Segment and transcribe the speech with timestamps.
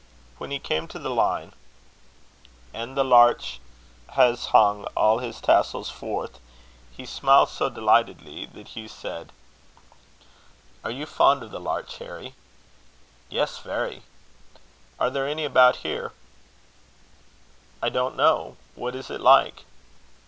[0.39, 1.53] When he came to the line,
[2.73, 3.59] "And the larch
[4.15, 6.39] has hung all his tassels forth,"
[6.91, 9.31] he smiled so delightedly, that Hugh said:
[10.83, 12.33] "Are you fond of the larch, Harry?"
[13.29, 14.01] "Yes, very."
[14.99, 16.13] "Are there any about here?"
[17.79, 18.57] "I don't know.
[18.73, 19.65] What is it like?"